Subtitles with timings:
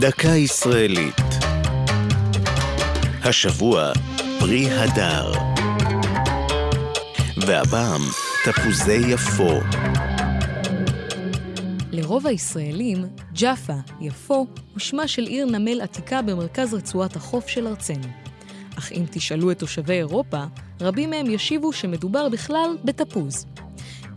[0.00, 1.14] דקה ישראלית.
[3.22, 3.92] השבוע
[4.38, 5.32] פרי הדר.
[7.36, 8.00] והפעם
[8.44, 9.60] תפוזי יפו.
[11.92, 18.08] לרוב הישראלים, ג'אפה, יפו, הוא שמה של עיר נמל עתיקה במרכז רצועת החוף של ארצנו.
[18.78, 20.44] אך אם תשאלו את תושבי אירופה,
[20.80, 23.46] רבים מהם ישיבו שמדובר בכלל בתפוז.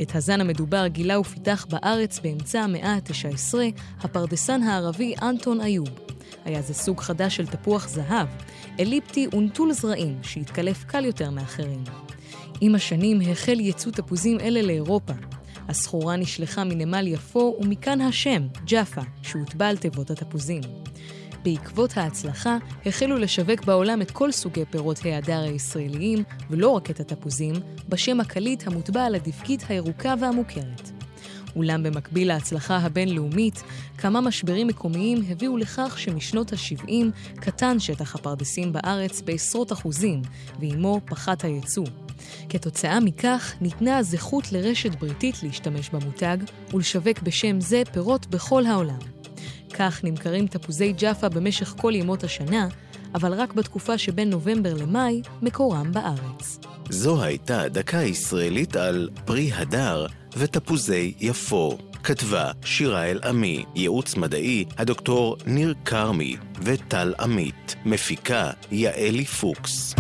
[0.02, 3.54] את הזן המדובר גילה ופיתח בארץ באמצע המאה ה-19
[4.02, 5.90] הפרדסן הערבי אנטון איוב.
[6.46, 8.28] היה זה סוג חדש של תפוח זהב,
[8.80, 11.84] אליפטי ונטול זרעים, שהתקלף קל יותר מאחרים.
[12.62, 15.14] עם השנים החל ייצוא תפוזים אלה לאירופה.
[15.68, 20.62] הסחורה נשלחה מנמל יפו, ומכאן השם, ג'אפה, שהוטבע על תיבות התפוזים.
[21.44, 27.54] בעקבות ההצלחה, החלו לשווק בעולם את כל סוגי פירות ההדר הישראליים, ולא רק את התפוזים,
[27.90, 30.92] בשם הקליט המוטבע על הדבקית הירוקה והמוכרת.
[31.56, 33.64] אולם במקביל להצלחה הבינלאומית,
[33.98, 36.92] כמה משברים מקומיים הביאו לכך שמשנות ה-70
[37.36, 40.22] קטן שטח הפרדסים בארץ בעשרות אחוזים,
[40.60, 41.86] ועימו פחת הייצוא.
[42.50, 46.38] כתוצאה מכך, ניתנה הזכות לרשת בריטית להשתמש במותג
[46.74, 49.13] ולשווק בשם זה פירות בכל העולם.
[49.74, 52.68] כך נמכרים תפוזי ג'אפה במשך כל ימות השנה,
[53.16, 56.60] אבל רק בתקופה שבין נובמבר למאי מקורם בארץ.
[56.90, 60.06] זו הייתה דקה ישראלית על פרי הדר
[60.38, 61.78] ותפוזי יפו.
[62.04, 69.96] כתבה שירה אל-עמי, ייעוץ מדעי הדוקטור ניר כרמי וטל עמית, מפיקה יעלי פוקס.